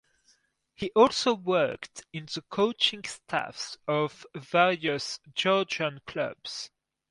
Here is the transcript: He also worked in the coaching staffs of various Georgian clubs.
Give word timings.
He 0.73 0.89
also 0.95 1.35
worked 1.35 2.07
in 2.11 2.25
the 2.25 2.41
coaching 2.49 3.03
staffs 3.03 3.77
of 3.87 4.25
various 4.35 5.19
Georgian 5.35 6.01
clubs. 6.07 6.71